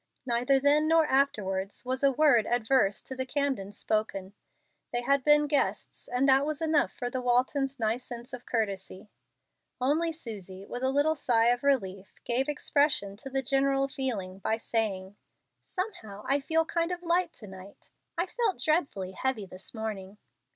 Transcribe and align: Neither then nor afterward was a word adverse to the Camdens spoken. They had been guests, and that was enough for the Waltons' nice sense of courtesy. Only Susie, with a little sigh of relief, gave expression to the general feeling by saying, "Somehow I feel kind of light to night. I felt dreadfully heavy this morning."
Neither 0.25 0.59
then 0.59 0.87
nor 0.87 1.05
afterward 1.05 1.73
was 1.85 2.01
a 2.03 2.11
word 2.11 2.47
adverse 2.47 3.03
to 3.03 3.15
the 3.15 3.23
Camdens 3.23 3.77
spoken. 3.77 4.33
They 4.91 5.01
had 5.01 5.23
been 5.23 5.45
guests, 5.45 6.07
and 6.07 6.27
that 6.27 6.43
was 6.43 6.59
enough 6.59 6.91
for 6.91 7.11
the 7.11 7.21
Waltons' 7.21 7.79
nice 7.79 8.03
sense 8.03 8.33
of 8.33 8.47
courtesy. 8.47 9.11
Only 9.79 10.11
Susie, 10.11 10.65
with 10.65 10.81
a 10.81 10.89
little 10.89 11.13
sigh 11.13 11.49
of 11.49 11.61
relief, 11.61 12.11
gave 12.23 12.49
expression 12.49 13.15
to 13.17 13.29
the 13.29 13.43
general 13.43 13.87
feeling 13.87 14.39
by 14.39 14.57
saying, 14.57 15.17
"Somehow 15.65 16.23
I 16.27 16.39
feel 16.39 16.65
kind 16.65 16.91
of 16.91 17.03
light 17.03 17.31
to 17.33 17.45
night. 17.45 17.91
I 18.17 18.25
felt 18.25 18.57
dreadfully 18.57 19.11
heavy 19.11 19.45
this 19.45 19.71
morning." 19.71 20.17